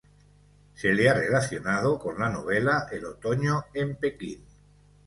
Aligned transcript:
Se 0.73 0.95
la 0.95 1.11
ha 1.11 1.13
relacionado 1.13 1.99
con 1.99 2.17
la 2.19 2.27
novela 2.29 2.87
"El 2.91 3.05
otoño 3.05 3.65
en 3.71 3.97
Pekín". 3.97 4.43